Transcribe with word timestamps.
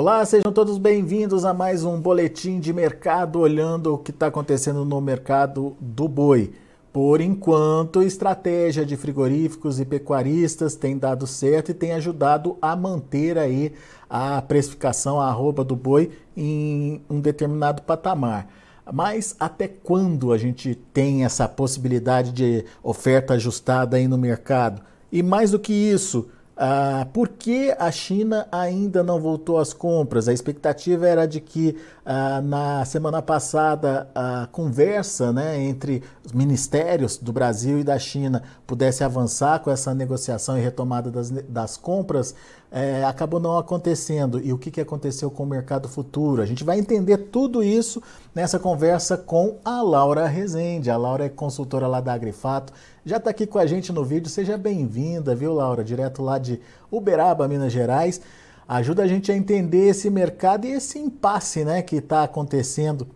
Olá, 0.00 0.24
sejam 0.24 0.52
todos 0.52 0.78
bem-vindos 0.78 1.44
a 1.44 1.52
mais 1.52 1.84
um 1.84 2.00
boletim 2.00 2.60
de 2.60 2.72
mercado 2.72 3.40
olhando 3.40 3.94
o 3.94 3.98
que 3.98 4.12
está 4.12 4.28
acontecendo 4.28 4.84
no 4.84 5.00
mercado 5.00 5.76
do 5.80 6.06
boi. 6.06 6.52
Por 6.92 7.20
enquanto, 7.20 8.00
estratégia 8.00 8.86
de 8.86 8.96
frigoríficos 8.96 9.80
e 9.80 9.84
pecuaristas 9.84 10.76
tem 10.76 10.96
dado 10.96 11.26
certo 11.26 11.72
e 11.72 11.74
tem 11.74 11.94
ajudado 11.94 12.56
a 12.62 12.76
manter 12.76 13.36
aí 13.36 13.72
a 14.08 14.40
precificação, 14.40 15.20
a 15.20 15.26
arroba 15.26 15.64
do 15.64 15.74
boi 15.74 16.12
em 16.36 17.02
um 17.10 17.20
determinado 17.20 17.82
patamar. 17.82 18.46
Mas 18.92 19.34
até 19.40 19.66
quando 19.66 20.32
a 20.32 20.38
gente 20.38 20.76
tem 20.76 21.24
essa 21.24 21.48
possibilidade 21.48 22.30
de 22.30 22.64
oferta 22.84 23.34
ajustada 23.34 23.96
aí 23.96 24.06
no 24.06 24.16
mercado? 24.16 24.80
E 25.10 25.24
mais 25.24 25.50
do 25.50 25.58
que 25.58 25.72
isso, 25.72 26.28
ah, 26.60 27.06
por 27.12 27.28
que 27.28 27.72
a 27.78 27.88
China 27.92 28.48
ainda 28.50 29.00
não 29.04 29.20
voltou 29.20 29.58
às 29.58 29.72
compras? 29.72 30.26
A 30.26 30.32
expectativa 30.32 31.06
era 31.06 31.24
de 31.24 31.40
que 31.40 31.76
ah, 32.04 32.40
na 32.42 32.84
semana 32.84 33.22
passada 33.22 34.10
a 34.12 34.48
conversa 34.50 35.32
né, 35.32 35.56
entre 35.62 36.02
os 36.26 36.32
ministérios 36.32 37.16
do 37.16 37.32
Brasil 37.32 37.78
e 37.78 37.84
da 37.84 37.96
China 37.96 38.42
pudesse 38.66 39.04
avançar 39.04 39.60
com 39.60 39.70
essa 39.70 39.94
negociação 39.94 40.58
e 40.58 40.60
retomada 40.60 41.12
das, 41.12 41.30
das 41.30 41.76
compras, 41.76 42.34
é, 42.70 43.04
acabou 43.04 43.40
não 43.40 43.56
acontecendo. 43.56 44.40
E 44.40 44.52
o 44.52 44.58
que, 44.58 44.70
que 44.70 44.80
aconteceu 44.80 45.30
com 45.30 45.42
o 45.42 45.46
mercado 45.46 45.88
futuro? 45.88 46.42
A 46.42 46.46
gente 46.46 46.64
vai 46.64 46.78
entender 46.78 47.16
tudo 47.16 47.62
isso 47.62 48.02
nessa 48.34 48.58
conversa 48.58 49.16
com 49.16 49.56
a 49.64 49.80
Laura 49.82 50.26
Rezende. 50.26 50.90
A 50.90 50.96
Laura 50.96 51.24
é 51.24 51.28
consultora 51.28 51.86
lá 51.86 52.00
da 52.00 52.12
Agrifato, 52.12 52.72
já 53.04 53.16
está 53.16 53.30
aqui 53.30 53.46
com 53.46 53.58
a 53.58 53.66
gente 53.66 53.92
no 53.92 54.04
vídeo. 54.04 54.28
Seja 54.28 54.58
bem-vinda, 54.58 55.34
viu, 55.34 55.54
Laura? 55.54 55.82
Direto 55.82 56.22
lá 56.22 56.38
de 56.38 56.60
Uberaba, 56.90 57.48
Minas 57.48 57.72
Gerais. 57.72 58.20
Ajuda 58.68 59.02
a 59.02 59.06
gente 59.06 59.32
a 59.32 59.36
entender 59.36 59.88
esse 59.88 60.10
mercado 60.10 60.66
e 60.66 60.72
esse 60.72 60.98
impasse 60.98 61.64
né, 61.64 61.80
que 61.80 61.96
está 61.96 62.22
acontecendo. 62.22 63.08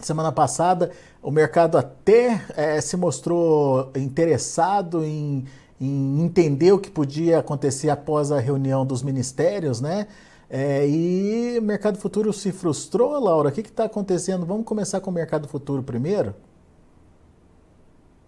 Semana 0.00 0.32
passada, 0.32 0.90
o 1.22 1.30
mercado 1.30 1.76
até 1.76 2.42
é, 2.56 2.80
se 2.80 2.96
mostrou 2.96 3.90
interessado 3.94 5.04
em 5.04 5.44
em 5.80 6.22
entender 6.22 6.72
o 6.72 6.78
que 6.78 6.90
podia 6.90 7.38
acontecer 7.38 7.90
após 7.90 8.32
a 8.32 8.40
reunião 8.40 8.84
dos 8.86 9.02
ministérios, 9.02 9.80
né? 9.80 10.06
É, 10.48 10.86
e 10.88 11.60
mercado 11.60 11.98
futuro 11.98 12.32
se 12.32 12.52
frustrou, 12.52 13.18
Laura? 13.18 13.48
O 13.48 13.52
que 13.52 13.60
está 13.60 13.84
acontecendo? 13.84 14.46
Vamos 14.46 14.64
começar 14.64 15.00
com 15.00 15.10
o 15.10 15.14
mercado 15.14 15.48
futuro 15.48 15.82
primeiro? 15.82 16.34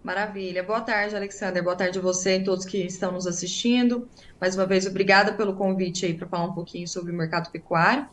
Maravilha. 0.03 0.63
Boa 0.63 0.81
tarde, 0.81 1.15
Alexander. 1.15 1.61
Boa 1.61 1.75
tarde 1.75 1.99
a 1.99 2.01
você 2.01 2.37
e 2.37 2.43
todos 2.43 2.65
que 2.65 2.77
estão 2.85 3.11
nos 3.11 3.27
assistindo. 3.27 4.07
Mais 4.39 4.55
uma 4.55 4.65
vez, 4.65 4.85
obrigada 4.85 5.33
pelo 5.33 5.53
convite 5.55 6.05
aí 6.05 6.13
para 6.13 6.27
falar 6.27 6.45
um 6.45 6.53
pouquinho 6.53 6.87
sobre 6.87 7.11
o 7.11 7.15
mercado 7.15 7.51
pecuário. 7.51 8.07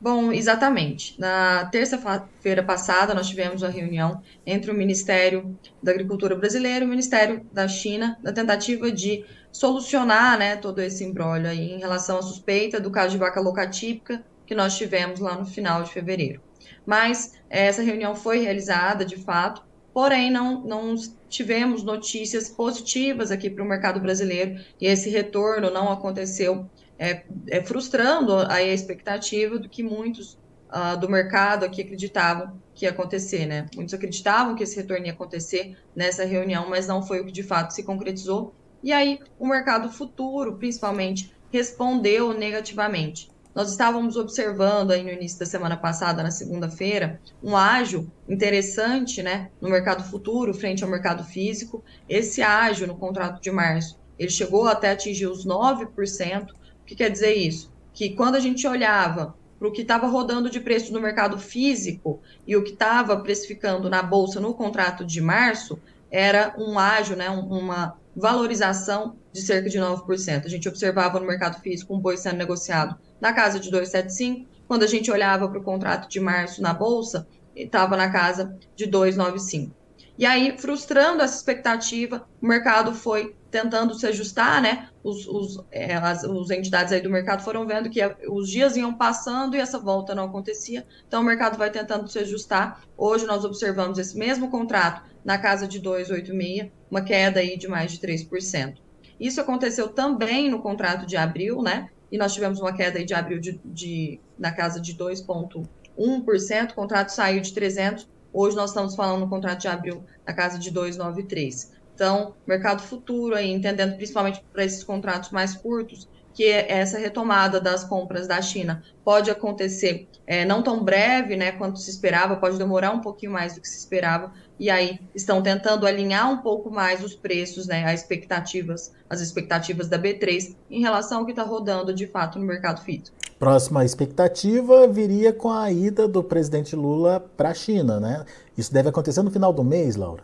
Bom, 0.00 0.32
exatamente. 0.32 1.18
Na 1.18 1.66
terça-feira 1.66 2.62
passada, 2.62 3.12
nós 3.14 3.28
tivemos 3.28 3.62
uma 3.62 3.70
reunião 3.70 4.22
entre 4.46 4.70
o 4.70 4.74
Ministério 4.74 5.58
da 5.82 5.90
Agricultura 5.90 6.36
brasileiro 6.36 6.84
e 6.84 6.86
o 6.86 6.90
Ministério 6.90 7.44
da 7.52 7.66
China, 7.66 8.16
na 8.22 8.32
tentativa 8.32 8.92
de 8.92 9.24
solucionar 9.50 10.38
né, 10.38 10.54
todo 10.54 10.80
esse 10.80 11.02
embrólio 11.02 11.50
em 11.50 11.78
relação 11.78 12.18
à 12.18 12.22
suspeita 12.22 12.78
do 12.80 12.92
caso 12.92 13.10
de 13.10 13.18
vaca 13.18 13.40
locatípica 13.40 14.24
que 14.46 14.54
nós 14.54 14.76
tivemos 14.76 15.18
lá 15.18 15.36
no 15.36 15.44
final 15.44 15.82
de 15.82 15.90
fevereiro. 15.90 16.40
Mas 16.86 17.34
essa 17.50 17.82
reunião 17.82 18.14
foi 18.14 18.38
realizada, 18.38 19.04
de 19.04 19.16
fato, 19.16 19.64
porém 19.92 20.30
não, 20.30 20.62
não 20.64 20.94
tivemos 21.28 21.82
notícias 21.82 22.48
positivas 22.48 23.32
aqui 23.32 23.50
para 23.50 23.64
o 23.64 23.68
mercado 23.68 23.98
brasileiro 23.98 24.60
e 24.80 24.86
esse 24.86 25.10
retorno 25.10 25.70
não 25.70 25.90
aconteceu 25.90 26.70
é, 26.98 27.24
é 27.48 27.62
frustrando 27.62 28.38
a 28.48 28.62
expectativa 28.62 29.58
do 29.58 29.68
que 29.68 29.82
muitos 29.82 30.38
uh, 30.68 30.98
do 30.98 31.08
mercado 31.08 31.64
aqui 31.64 31.82
acreditavam 31.82 32.60
que 32.74 32.84
ia 32.84 32.90
acontecer, 32.90 33.46
né? 33.46 33.66
Muitos 33.74 33.94
acreditavam 33.94 34.54
que 34.54 34.62
esse 34.62 34.76
retorno 34.76 35.06
ia 35.06 35.12
acontecer 35.12 35.76
nessa 35.94 36.24
reunião, 36.24 36.68
mas 36.68 36.86
não 36.86 37.02
foi 37.02 37.20
o 37.20 37.26
que 37.26 37.32
de 37.32 37.42
fato 37.42 37.72
se 37.72 37.82
concretizou. 37.82 38.54
E 38.82 38.92
aí 38.92 39.20
o 39.38 39.46
mercado 39.46 39.90
futuro, 39.90 40.56
principalmente, 40.56 41.32
respondeu 41.50 42.32
negativamente. 42.32 43.28
Nós 43.54 43.70
estávamos 43.70 44.16
observando 44.16 44.92
aí 44.92 45.02
no 45.02 45.10
início 45.10 45.38
da 45.40 45.46
semana 45.46 45.76
passada, 45.76 46.22
na 46.22 46.30
segunda-feira, 46.30 47.20
um 47.42 47.56
ágio 47.56 48.08
interessante, 48.28 49.20
né, 49.20 49.50
no 49.60 49.68
mercado 49.68 50.04
futuro 50.04 50.54
frente 50.54 50.84
ao 50.84 50.90
mercado 50.90 51.24
físico. 51.24 51.82
Esse 52.08 52.40
ágio 52.40 52.86
no 52.86 52.94
contrato 52.94 53.42
de 53.42 53.50
março, 53.50 53.98
ele 54.16 54.30
chegou 54.30 54.68
até 54.68 54.92
atingir 54.92 55.26
os 55.26 55.44
9%, 55.44 56.50
que 56.88 56.96
quer 56.96 57.10
dizer 57.10 57.34
isso? 57.34 57.70
Que 57.92 58.10
quando 58.10 58.36
a 58.36 58.40
gente 58.40 58.66
olhava 58.66 59.36
para 59.58 59.68
o 59.68 59.72
que 59.72 59.82
estava 59.82 60.06
rodando 60.06 60.48
de 60.48 60.58
preço 60.58 60.92
no 60.92 61.00
mercado 61.00 61.38
físico 61.38 62.20
e 62.46 62.56
o 62.56 62.62
que 62.62 62.70
estava 62.70 63.16
precificando 63.20 63.90
na 63.90 64.02
bolsa 64.02 64.40
no 64.40 64.54
contrato 64.54 65.04
de 65.04 65.20
março, 65.20 65.78
era 66.10 66.54
um 66.56 66.78
ágio, 66.78 67.14
né, 67.14 67.28
uma 67.28 67.98
valorização 68.16 69.16
de 69.32 69.42
cerca 69.42 69.68
de 69.68 69.78
9%. 69.78 70.46
A 70.46 70.48
gente 70.48 70.68
observava 70.68 71.20
no 71.20 71.26
mercado 71.26 71.60
físico 71.60 71.94
um 71.94 72.00
boi 72.00 72.16
sendo 72.16 72.36
negociado 72.36 72.96
na 73.20 73.32
casa 73.32 73.60
de 73.60 73.70
2,75. 73.70 74.46
Quando 74.66 74.84
a 74.84 74.86
gente 74.86 75.10
olhava 75.10 75.48
para 75.48 75.58
o 75.58 75.62
contrato 75.62 76.08
de 76.08 76.20
março 76.20 76.62
na 76.62 76.72
bolsa, 76.72 77.26
estava 77.54 77.96
na 77.96 78.10
casa 78.10 78.56
de 78.74 78.86
2,95. 78.86 79.70
E 80.16 80.24
aí, 80.24 80.56
frustrando 80.58 81.22
essa 81.22 81.36
expectativa, 81.36 82.26
o 82.42 82.46
mercado 82.46 82.92
foi 82.94 83.36
tentando 83.50 83.94
se 83.94 84.06
ajustar, 84.06 84.60
né? 84.60 84.88
Os, 85.02 85.26
os, 85.26 85.64
é, 85.70 85.94
as 85.94 86.22
os 86.24 86.50
entidades 86.50 86.92
aí 86.92 87.00
do 87.00 87.10
mercado 87.10 87.42
foram 87.42 87.66
vendo 87.66 87.88
que 87.88 88.00
os 88.28 88.48
dias 88.50 88.76
iam 88.76 88.92
passando 88.92 89.56
e 89.56 89.60
essa 89.60 89.78
volta 89.78 90.14
não 90.14 90.24
acontecia. 90.24 90.86
Então, 91.06 91.22
o 91.22 91.24
mercado 91.24 91.56
vai 91.56 91.70
tentando 91.70 92.08
se 92.08 92.18
ajustar. 92.18 92.82
Hoje, 92.96 93.26
nós 93.26 93.44
observamos 93.44 93.98
esse 93.98 94.16
mesmo 94.18 94.50
contrato 94.50 95.02
na 95.24 95.38
casa 95.38 95.66
de 95.66 95.80
2,86, 95.80 96.70
uma 96.90 97.02
queda 97.02 97.40
aí 97.40 97.56
de 97.56 97.68
mais 97.68 97.92
de 97.92 97.98
3%. 97.98 98.76
Isso 99.18 99.40
aconteceu 99.40 99.88
também 99.88 100.50
no 100.50 100.60
contrato 100.60 101.06
de 101.06 101.16
abril, 101.16 101.62
né? 101.62 101.90
E 102.10 102.16
nós 102.16 102.32
tivemos 102.32 102.60
uma 102.60 102.72
queda 102.72 102.98
aí 102.98 103.04
de 103.04 103.14
abril 103.14 103.38
de, 103.38 103.60
de 103.64 104.20
na 104.38 104.52
casa 104.52 104.80
de 104.80 104.94
2,1%. 104.94 106.70
O 106.70 106.74
contrato 106.74 107.10
saiu 107.10 107.40
de 107.40 107.52
300. 107.52 108.08
Hoje 108.32 108.56
nós 108.56 108.70
estamos 108.70 108.94
falando 108.94 109.20
no 109.20 109.28
contrato 109.28 109.60
de 109.60 109.68
abril 109.68 110.04
na 110.26 110.32
casa 110.32 110.58
de 110.58 110.70
2,93%. 110.72 111.77
Então, 111.98 112.34
mercado 112.46 112.80
futuro 112.80 113.34
aí, 113.34 113.50
entendendo 113.50 113.96
principalmente 113.96 114.40
para 114.52 114.64
esses 114.64 114.84
contratos 114.84 115.30
mais 115.30 115.56
curtos, 115.56 116.08
que 116.32 116.48
essa 116.48 116.96
retomada 116.96 117.60
das 117.60 117.82
compras 117.82 118.28
da 118.28 118.40
China 118.40 118.84
pode 119.04 119.28
acontecer 119.28 120.06
é, 120.24 120.44
não 120.44 120.62
tão 120.62 120.84
breve, 120.84 121.34
né, 121.34 121.50
quanto 121.50 121.80
se 121.80 121.90
esperava, 121.90 122.36
pode 122.36 122.56
demorar 122.56 122.92
um 122.92 123.00
pouquinho 123.00 123.32
mais 123.32 123.56
do 123.56 123.60
que 123.60 123.68
se 123.68 123.78
esperava, 123.78 124.32
e 124.60 124.70
aí 124.70 125.00
estão 125.12 125.42
tentando 125.42 125.88
alinhar 125.88 126.30
um 126.30 126.36
pouco 126.36 126.70
mais 126.70 127.02
os 127.02 127.16
preços, 127.16 127.66
né, 127.66 127.84
as 127.84 128.02
expectativas, 128.02 128.92
as 129.10 129.20
expectativas 129.20 129.88
da 129.88 129.98
B3 129.98 130.54
em 130.70 130.80
relação 130.80 131.18
ao 131.18 131.24
que 131.24 131.32
está 131.32 131.42
rodando 131.42 131.92
de 131.92 132.06
fato 132.06 132.38
no 132.38 132.46
mercado 132.46 132.80
físico. 132.84 133.16
Próxima 133.40 133.84
expectativa 133.84 134.86
viria 134.86 135.32
com 135.32 135.50
a 135.50 135.68
ida 135.72 136.06
do 136.06 136.22
presidente 136.22 136.76
Lula 136.76 137.18
para 137.36 137.48
a 137.48 137.54
China, 137.54 137.98
né? 137.98 138.24
Isso 138.56 138.72
deve 138.72 138.88
acontecer 138.88 139.24
no 139.24 139.32
final 139.32 139.52
do 139.52 139.64
mês, 139.64 139.96
Laura. 139.96 140.22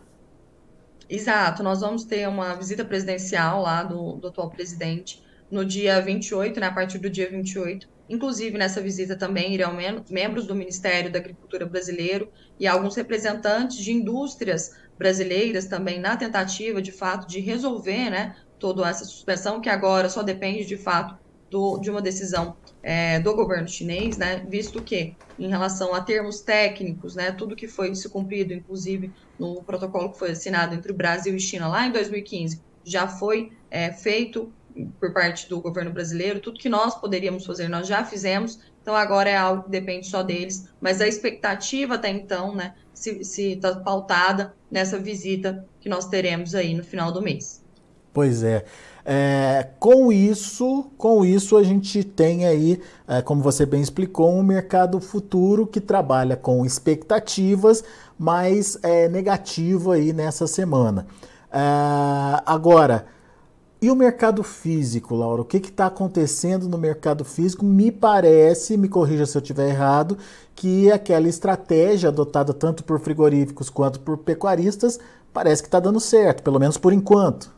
Exato, 1.07 1.61
nós 1.61 1.81
vamos 1.81 2.03
ter 2.03 2.27
uma 2.27 2.55
visita 2.55 2.83
presidencial 2.83 3.61
lá 3.61 3.83
do, 3.83 4.17
do 4.17 4.27
atual 4.27 4.49
presidente 4.49 5.21
no 5.51 5.63
dia 5.63 6.01
28, 6.01 6.59
né, 6.59 6.67
a 6.67 6.73
partir 6.73 6.97
do 6.97 7.09
dia 7.09 7.29
28. 7.29 7.87
Inclusive, 8.09 8.57
nessa 8.57 8.81
visita 8.81 9.15
também 9.15 9.53
irão 9.53 9.73
mem 9.73 10.03
membros 10.09 10.47
do 10.47 10.55
Ministério 10.55 11.11
da 11.11 11.19
Agricultura 11.19 11.65
brasileiro 11.65 12.31
e 12.59 12.67
alguns 12.67 12.95
representantes 12.95 13.77
de 13.77 13.91
indústrias 13.91 14.71
brasileiras 14.97 15.65
também 15.65 15.99
na 15.99 16.17
tentativa, 16.17 16.81
de 16.81 16.91
fato, 16.91 17.27
de 17.27 17.39
resolver 17.39 18.09
né, 18.09 18.35
toda 18.59 18.87
essa 18.87 19.05
suspensão, 19.05 19.61
que 19.61 19.69
agora 19.69 20.09
só 20.09 20.23
depende, 20.23 20.65
de 20.65 20.77
fato, 20.77 21.17
do, 21.49 21.77
de 21.79 21.89
uma 21.89 22.01
decisão 22.01 22.55
é, 22.81 23.19
do 23.19 23.35
governo 23.35 23.67
chinês, 23.67 24.17
né, 24.17 24.45
visto 24.47 24.81
que, 24.81 25.15
em 25.37 25.49
relação 25.49 25.93
a 25.93 26.01
termos 26.01 26.41
técnicos, 26.41 27.15
né, 27.15 27.31
tudo 27.31 27.55
que 27.55 27.67
foi 27.67 27.93
se 27.95 28.09
cumprido, 28.09 28.53
inclusive 28.53 29.11
no 29.39 29.63
protocolo 29.63 30.11
que 30.11 30.19
foi 30.19 30.31
assinado 30.31 30.75
entre 30.75 30.91
o 30.91 30.95
Brasil 30.95 31.35
e 31.35 31.39
China 31.39 31.67
lá 31.67 31.87
em 31.87 31.91
2015, 31.91 32.61
já 32.83 33.07
foi 33.07 33.51
é, 33.71 33.91
feito 33.91 34.51
por 34.99 35.13
parte 35.13 35.47
do 35.47 35.61
governo 35.61 35.91
brasileiro, 35.91 36.39
tudo 36.39 36.59
que 36.59 36.67
nós 36.67 36.95
poderíamos 36.95 37.45
fazer, 37.45 37.69
nós 37.69 37.87
já 37.87 38.03
fizemos, 38.03 38.59
então 38.81 38.95
agora 38.95 39.29
é 39.29 39.37
algo 39.37 39.63
que 39.63 39.69
depende 39.69 40.07
só 40.07 40.21
deles, 40.21 40.69
mas 40.81 40.99
a 41.01 41.07
expectativa 41.07 41.95
até 41.95 42.09
então, 42.09 42.53
né, 42.53 42.75
se 42.93 43.53
está 43.53 43.75
pautada 43.77 44.53
nessa 44.69 44.99
visita 44.99 45.65
que 45.79 45.89
nós 45.89 46.07
teremos 46.07 46.53
aí 46.53 46.73
no 46.73 46.83
final 46.83 47.11
do 47.11 47.21
mês. 47.21 47.63
Pois 48.13 48.43
é. 48.43 48.63
É, 49.07 49.67
com 49.79 50.11
isso, 50.11 50.87
com 50.97 51.23
isso 51.23 51.55
a 51.57 51.63
gente 51.63 52.03
tem 52.03 52.45
aí, 52.47 52.81
é, 53.07 53.21
como 53.21 53.41
você 53.41 53.63
bem 53.65 53.81
explicou, 53.81 54.31
um 54.33 54.41
mercado 54.43 54.99
futuro 54.99 55.67
que 55.67 55.79
trabalha 55.79 56.35
com 56.35 56.65
expectativas, 56.65 57.83
mas 58.17 58.79
é 58.81 59.07
negativo 59.07 59.91
aí 59.91 60.11
nessa 60.11 60.47
semana. 60.47 61.05
É, 61.51 61.57
agora, 62.45 63.05
E 63.81 63.91
o 63.91 63.95
mercado 63.95 64.41
físico, 64.43 65.13
Laura? 65.15 65.41
O 65.41 65.45
que 65.45 65.57
está 65.57 65.87
acontecendo 65.87 66.67
no 66.67 66.77
mercado 66.77 67.23
físico? 67.23 67.63
Me 67.65 67.91
parece, 67.91 68.77
me 68.77 68.87
corrija 68.89 69.25
se 69.25 69.37
eu 69.37 69.41
estiver 69.41 69.69
errado, 69.69 70.17
que 70.55 70.91
aquela 70.91 71.27
estratégia 71.27 72.09
adotada 72.09 72.53
tanto 72.53 72.83
por 72.83 72.99
frigoríficos 72.99 73.69
quanto 73.69 73.99
por 73.99 74.17
pecuaristas 74.17 74.99
parece 75.33 75.61
que 75.61 75.67
está 75.67 75.79
dando 75.79 75.99
certo, 75.99 76.41
pelo 76.41 76.59
menos 76.59 76.77
por 76.77 76.93
enquanto. 76.93 77.53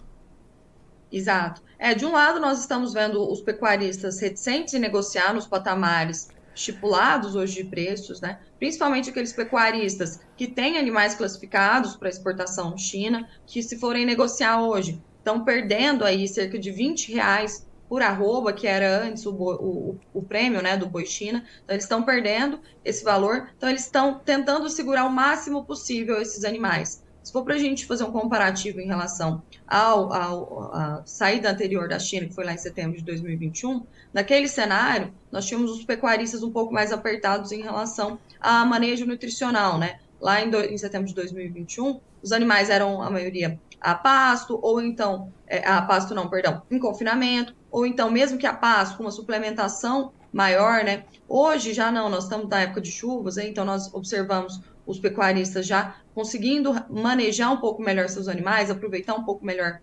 Exato. 1.12 1.62
É, 1.80 1.94
de 1.94 2.06
um 2.06 2.12
lado, 2.12 2.40
nós 2.40 2.60
estamos 2.60 2.94
vendo 2.94 3.22
os 3.32 3.42
pecuaristas 3.42 4.20
reticentes 4.20 4.74
em 4.74 4.80
negociar 4.80 5.34
nos 5.34 5.48
patamares 5.48 6.28
estipulados 6.54 7.36
hoje 7.36 7.64
de 7.64 7.70
preços, 7.70 8.20
né? 8.20 8.40
Principalmente 8.58 9.10
aqueles 9.10 9.32
pecuaristas 9.32 10.20
que 10.36 10.48
têm 10.48 10.78
animais 10.78 11.16
classificados 11.16 11.96
para 11.96 12.10
exportação 12.10 12.78
China, 12.78 13.28
que 13.46 13.62
se 13.62 13.80
forem 13.80 14.06
negociar 14.06 14.62
hoje, 14.62 15.04
estão 15.18 15.44
perdendo 15.46 16.04
aí 16.04 16.28
cerca 16.28 16.58
de 16.58 16.72
20 16.72 17.14
reais 17.14 17.66
por 17.88 18.02
arroba, 18.02 18.52
que 18.52 18.68
era 18.68 19.02
antes 19.04 19.26
o, 19.26 19.32
o, 19.34 20.00
o 20.12 20.24
prêmio 20.24 20.62
né, 20.62 20.76
do 20.76 20.90
boi 20.90 21.06
China. 21.06 21.44
Então, 21.64 21.74
eles 21.76 21.86
estão 21.86 22.04
perdendo 22.04 22.60
esse 22.84 23.04
valor. 23.04 23.50
Então, 23.56 23.70
eles 23.70 23.84
estão 23.84 24.20
tentando 24.20 24.70
segurar 24.70 25.06
o 25.06 25.12
máximo 25.12 25.66
possível 25.66 26.22
esses 26.22 26.44
animais. 26.44 27.02
Se 27.28 27.34
for 27.34 27.44
para 27.44 27.56
a 27.56 27.58
gente 27.58 27.86
fazer 27.86 28.06
um 28.06 28.12
comparativo 28.14 28.80
em 28.80 28.88
relação 28.88 29.44
ao, 29.68 30.14
ao, 30.14 30.74
à 30.74 31.02
saída 31.06 31.52
anterior 31.52 31.90
da 31.90 32.00
China, 32.00 32.26
que 32.26 32.34
foi 32.34 32.46
lá 32.46 32.54
em 32.54 32.58
setembro 32.58 32.98
de 32.98 33.04
2021, 33.04 33.86
naquele 34.14 34.48
cenário, 34.48 35.14
nós 35.30 35.46
tínhamos 35.46 35.72
os 35.72 35.84
pecuaristas 35.84 36.42
um 36.42 36.50
pouco 36.50 36.74
mais 36.74 36.94
apertados 36.94 37.52
em 37.52 37.62
relação 37.62 38.18
a 38.40 38.64
manejo 38.64 39.06
nutricional, 39.06 39.78
né? 39.78 40.00
Lá 40.22 40.42
em, 40.42 40.50
do, 40.50 40.58
em 40.58 40.78
setembro 40.78 41.06
de 41.06 41.14
2021, 41.16 42.00
os 42.24 42.32
animais 42.32 42.70
eram, 42.70 43.02
a 43.02 43.10
maioria, 43.10 43.60
a 43.82 43.94
pasto, 43.94 44.58
ou 44.62 44.82
então, 44.82 45.30
é, 45.48 45.68
a 45.68 45.82
pasto 45.82 46.16
não, 46.16 46.30
perdão, 46.30 46.62
em 46.72 46.80
confinamento, 46.80 47.54
ou 47.70 47.86
então, 47.86 48.10
mesmo 48.10 48.38
que 48.38 48.48
a 48.48 48.54
pasto, 48.54 48.96
com 48.96 49.04
uma 49.04 49.12
suplementação 49.12 50.14
maior, 50.32 50.82
né? 50.86 51.04
Hoje 51.28 51.74
já 51.74 51.92
não, 51.92 52.10
nós 52.10 52.24
estamos 52.24 52.48
na 52.48 52.62
época 52.62 52.80
de 52.80 52.90
chuvas, 52.90 53.36
né? 53.36 53.50
então 53.50 53.66
nós 53.66 53.94
observamos 53.94 54.62
os 54.88 55.00
pecuaristas 55.00 55.68
já 55.68 55.98
conseguindo 56.16 56.74
manejar 56.90 57.52
um 57.52 57.58
pouco 57.58 57.84
melhor 57.84 58.10
seus 58.10 58.28
animais, 58.28 58.72
aproveitar 58.72 59.14
um 59.14 59.24
pouco 59.24 59.46
melhor 59.46 59.82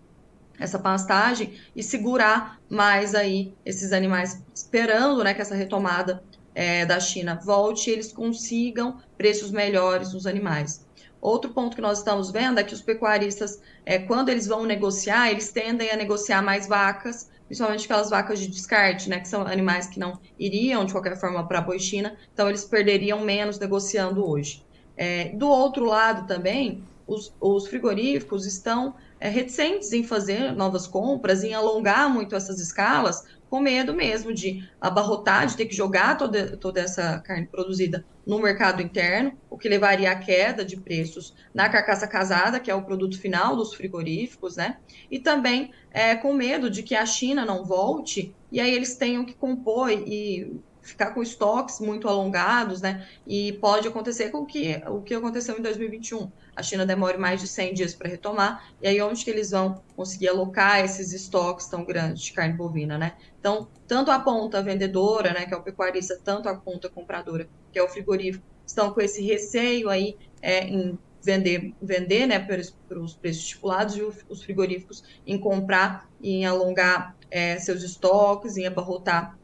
essa 0.59 0.79
pastagem 0.79 1.53
e 1.75 1.83
segurar 1.83 2.59
mais 2.69 3.13
aí 3.13 3.53
esses 3.65 3.93
animais, 3.93 4.43
esperando 4.53 5.23
né, 5.23 5.33
que 5.33 5.41
essa 5.41 5.55
retomada 5.55 6.23
é, 6.53 6.85
da 6.85 6.99
China 6.99 7.39
volte 7.43 7.89
e 7.89 7.93
eles 7.93 8.11
consigam 8.11 8.97
preços 9.17 9.51
melhores 9.51 10.13
nos 10.13 10.25
animais. 10.25 10.85
Outro 11.21 11.51
ponto 11.51 11.75
que 11.75 11.81
nós 11.81 11.99
estamos 11.99 12.31
vendo 12.31 12.59
é 12.59 12.63
que 12.63 12.73
os 12.73 12.81
pecuaristas, 12.81 13.59
é, 13.85 13.99
quando 13.99 14.29
eles 14.29 14.47
vão 14.47 14.63
negociar, 14.63 15.31
eles 15.31 15.51
tendem 15.51 15.89
a 15.91 15.97
negociar 15.97 16.41
mais 16.41 16.67
vacas, 16.67 17.29
principalmente 17.47 17.85
aquelas 17.85 18.09
vacas 18.09 18.39
de 18.39 18.47
descarte, 18.47 19.09
né, 19.09 19.19
que 19.19 19.27
são 19.27 19.41
animais 19.41 19.87
que 19.87 19.99
não 19.99 20.19
iriam 20.39 20.85
de 20.85 20.91
qualquer 20.91 21.19
forma 21.19 21.47
para 21.47 21.59
a 21.59 21.61
boichina, 21.61 22.15
então 22.33 22.47
eles 22.47 22.65
perderiam 22.65 23.19
menos 23.21 23.59
negociando 23.59 24.27
hoje. 24.27 24.64
É, 24.97 25.29
do 25.29 25.47
outro 25.49 25.85
lado 25.85 26.27
também, 26.27 26.83
os, 27.07 27.33
os 27.39 27.67
frigoríficos 27.67 28.45
estão 28.45 28.95
é, 29.19 29.29
reticentes 29.29 29.93
em 29.93 30.03
fazer 30.03 30.51
novas 30.53 30.87
compras, 30.87 31.43
em 31.43 31.53
alongar 31.53 32.09
muito 32.09 32.35
essas 32.35 32.59
escalas, 32.59 33.23
com 33.49 33.59
medo 33.59 33.93
mesmo 33.93 34.33
de 34.33 34.67
abarrotar, 34.81 35.45
de 35.45 35.55
ter 35.55 35.65
que 35.65 35.75
jogar 35.75 36.17
toda, 36.17 36.57
toda 36.57 36.81
essa 36.81 37.19
carne 37.19 37.47
produzida 37.47 38.03
no 38.25 38.39
mercado 38.39 38.81
interno, 38.81 39.37
o 39.49 39.57
que 39.57 39.69
levaria 39.69 40.11
à 40.11 40.15
queda 40.15 40.65
de 40.65 40.77
preços 40.77 41.33
na 41.53 41.69
carcaça 41.69 42.07
casada, 42.07 42.59
que 42.59 42.71
é 42.71 42.75
o 42.75 42.81
produto 42.81 43.19
final 43.19 43.55
dos 43.55 43.73
frigoríficos, 43.73 44.55
né? 44.55 44.77
E 45.11 45.19
também 45.19 45.71
é, 45.91 46.15
com 46.15 46.33
medo 46.33 46.69
de 46.69 46.81
que 46.81 46.95
a 46.95 47.05
China 47.05 47.45
não 47.45 47.63
volte 47.63 48.35
e 48.51 48.59
aí 48.59 48.73
eles 48.73 48.95
tenham 48.95 49.23
que 49.23 49.33
compor 49.33 49.91
e 49.91 50.59
ficar 50.85 51.11
com 51.11 51.21
estoques 51.21 51.79
muito 51.79 52.07
alongados, 52.07 52.81
né? 52.81 53.07
E 53.25 53.53
pode 53.53 53.87
acontecer 53.87 54.29
com 54.29 54.45
que, 54.45 54.81
o 54.87 55.01
que 55.01 55.15
aconteceu 55.15 55.57
em 55.57 55.61
2021. 55.61 56.31
A 56.55 56.61
China 56.61 56.85
demore 56.85 57.17
mais 57.17 57.41
de 57.41 57.47
100 57.47 57.73
dias 57.73 57.93
para 57.95 58.07
retomar, 58.07 58.71
e 58.81 58.87
aí 58.87 59.01
onde 59.01 59.25
que 59.25 59.29
eles 59.29 59.51
vão 59.51 59.81
conseguir 59.95 60.29
alocar 60.29 60.79
esses 60.85 61.11
estoques 61.11 61.67
tão 61.67 61.83
grandes 61.83 62.23
de 62.23 62.31
carne 62.31 62.53
bovina, 62.53 62.97
né? 62.97 63.15
Então, 63.39 63.67
tanto 63.87 64.11
a 64.11 64.19
ponta 64.19 64.61
vendedora, 64.61 65.33
né, 65.33 65.45
que 65.45 65.53
é 65.53 65.57
o 65.57 65.63
pecuarista, 65.63 66.17
tanto 66.23 66.47
a 66.47 66.55
ponta 66.55 66.87
compradora, 66.87 67.49
que 67.71 67.79
é 67.79 67.83
o 67.83 67.89
frigorífico, 67.89 68.45
estão 68.65 68.93
com 68.93 69.01
esse 69.01 69.21
receio 69.21 69.89
aí 69.89 70.15
é, 70.41 70.65
em 70.65 70.97
vender, 71.21 71.73
vender 71.81 72.27
né, 72.27 72.39
para 72.39 72.99
os 72.99 73.15
preços 73.15 73.43
estipulados 73.43 73.97
e 73.97 74.01
os 74.01 74.43
frigoríficos 74.43 75.03
em 75.25 75.39
comprar 75.39 76.09
e 76.21 76.35
em 76.37 76.45
alongar 76.45 77.15
é, 77.29 77.57
seus 77.59 77.83
estoques, 77.83 78.55
em 78.55 78.65
abarrotar 78.65 79.37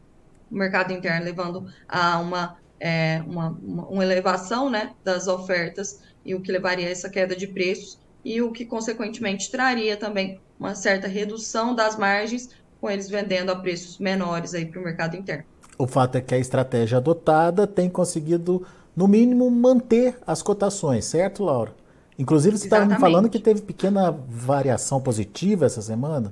o 0.52 0.56
mercado 0.56 0.92
interno, 0.92 1.26
levando 1.26 1.66
a 1.88 2.20
uma, 2.20 2.58
é, 2.80 3.24
uma, 3.26 3.58
uma, 3.62 4.04
elevação 4.04 4.70
né, 4.70 4.92
das 5.04 5.28
ofertas 5.28 6.02
e 6.26 6.36
o 6.36 6.42
que 6.42 6.52
levaria 6.52 6.88
a 6.88 6.92
essa 6.92 7.10
queda 7.10 7.36
de 7.36 7.48
preços 7.48 8.00
e 8.24 8.42
o 8.42 8.52
que, 8.52 8.66
consequentemente, 8.66 9.50
traria 9.50 9.98
também 9.98 10.40
uma 10.60 10.76
certa 10.76 11.08
redução 11.08 11.74
das 11.74 11.98
margens, 11.98 12.50
com 12.80 12.90
eles 12.90 13.10
vendendo 13.10 13.52
a 13.52 13.56
preços 13.56 13.98
menores 13.98 14.52
para 14.52 14.80
o 14.80 14.84
mercado 14.84 15.16
interno. 15.16 15.44
O 15.78 15.88
fato 15.88 16.18
é 16.18 16.22
que 16.22 16.36
a 16.36 16.38
estratégia 16.38 16.98
adotada 16.98 17.66
tem 17.66 17.90
conseguido, 17.90 18.66
no 18.96 19.08
mínimo, 19.08 19.50
manter 19.50 20.18
as 20.28 20.44
cotações, 20.44 21.06
certo, 21.06 21.44
Laura? 21.44 21.74
Inclusive, 22.20 22.58
você 22.58 22.66
estava 22.66 22.86
me 22.86 23.00
falando 23.00 23.30
que 23.30 23.40
teve 23.40 23.62
pequena 23.62 24.12
variação 24.12 25.02
positiva 25.02 25.66
essa 25.66 25.82
semana. 25.82 26.32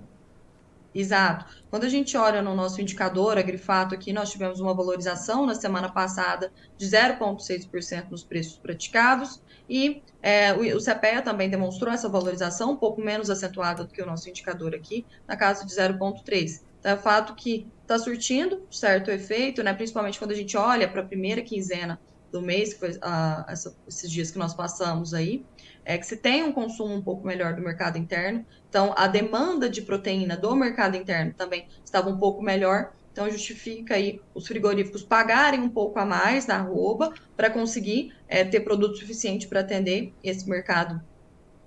Exato. 0.94 1.46
Quando 1.70 1.84
a 1.84 1.90
gente 1.90 2.18
olha 2.18 2.42
no 2.42 2.56
nosso 2.56 2.82
indicador, 2.82 3.38
a 3.38 3.42
Grifato 3.44 3.94
aqui, 3.94 4.12
nós 4.12 4.32
tivemos 4.32 4.60
uma 4.60 4.74
valorização 4.74 5.46
na 5.46 5.54
semana 5.54 5.92
passada 5.92 6.52
de 6.78 6.86
0,6% 6.88 8.10
nos 8.10 8.24
preços 8.24 8.58
praticados 8.58 9.42
e 9.70 10.02
é, 10.22 10.52
o, 10.54 10.78
o 10.78 10.84
CPEA 10.84 11.22
também 11.22 11.48
demonstrou 11.48 11.94
essa 11.94 12.10
valorização 12.10 12.72
um 12.72 12.76
pouco 12.76 13.02
menos 13.02 13.30
acentuada 13.30 13.84
do 13.84 13.94
que 13.94 14.02
o 14.02 14.06
nosso 14.06 14.28
indicador 14.30 14.74
aqui, 14.74 15.06
na 15.28 15.38
casa 15.38 15.64
de 15.64 15.72
0,3%. 15.72 16.62
Então, 16.80 16.94
é 16.94 16.98
fato 16.98 17.36
que 17.36 17.68
está 17.82 18.00
surtindo 18.00 18.66
certo 18.72 19.12
efeito, 19.12 19.62
né, 19.62 19.74
principalmente 19.74 20.18
quando 20.18 20.32
a 20.32 20.36
gente 20.36 20.56
olha 20.56 20.88
para 20.88 21.02
a 21.02 21.06
primeira 21.06 21.42
quinzena 21.42 22.00
do 22.32 22.42
mês, 22.42 22.74
que 22.74 22.80
foi 22.80 22.92
uh, 22.92 23.46
essa, 23.48 23.76
esses 23.88 24.12
dias 24.12 24.32
que 24.32 24.38
nós 24.38 24.54
passamos 24.54 25.14
aí, 25.14 25.46
é 25.86 25.98
que 25.98 26.06
se 26.06 26.18
tem 26.18 26.44
um 26.44 26.52
consumo 26.52 26.94
um 26.94 27.02
pouco 27.02 27.26
melhor 27.26 27.56
do 27.56 27.62
mercado 27.62 27.98
interno, 27.98 28.46
então 28.70 28.94
a 28.96 29.08
demanda 29.08 29.70
de 29.70 29.82
proteína 29.82 30.38
do 30.38 30.56
mercado 30.56 30.96
interno 30.96 31.34
também 31.34 31.68
estava 31.84 32.10
um 32.10 32.18
pouco 32.18 32.42
melhor, 32.42 32.94
então 33.12 33.30
justifica 33.30 33.96
aí 33.96 34.22
os 34.34 34.48
frigoríficos 34.48 35.04
pagarem 35.04 35.60
um 35.60 35.70
pouco 35.70 36.00
a 36.00 36.06
mais 36.06 36.46
na 36.46 36.58
arroba 36.58 37.14
para 37.36 37.50
conseguir 37.50 38.14
é, 38.28 38.44
ter 38.44 38.62
produto 38.62 38.98
suficiente 38.98 39.48
para 39.48 39.62
atender 39.62 40.14
esse 40.24 40.48
mercado 40.48 41.02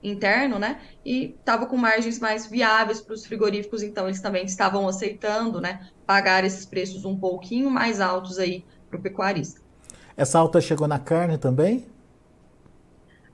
interno, 0.02 0.59
né? 0.59 0.81
E 1.04 1.37
estava 1.38 1.66
com 1.66 1.76
margens 1.76 2.19
mais 2.19 2.47
viáveis 2.47 3.00
para 3.00 3.14
os 3.14 3.25
frigoríficos, 3.25 3.83
então 3.83 4.07
eles 4.07 4.21
também 4.21 4.45
estavam 4.45 4.88
aceitando, 4.88 5.61
né? 5.61 5.88
Pagar 6.07 6.45
esses 6.45 6.66
preços 6.66 7.04
um 7.04 7.19
pouquinho 7.19 7.71
mais 7.71 8.00
altos 8.00 8.38
aí 8.38 8.64
para 8.88 8.99
o 8.99 9.02
pecuarista. 9.02 9.62
Essa 10.16 10.38
alta 10.38 10.61
chegou 10.61 10.87
na 10.87 10.99
carne 10.99 11.38
também? 11.38 11.87